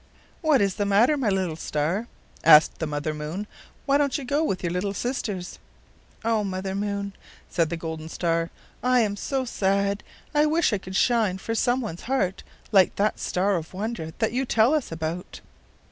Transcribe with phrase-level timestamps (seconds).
[0.41, 2.07] "What is the matter, my little star?"
[2.43, 3.45] asked the Mother Moon.
[3.85, 5.59] "Why don't you go with your little sisters?"
[6.25, 7.13] "Oh, Mother Moon,"
[7.51, 8.49] said the golden star.
[8.81, 10.01] "I am so sad!
[10.33, 12.41] I wish I could shine for some one's heart
[12.71, 15.39] like that star of wonder that you tell us about."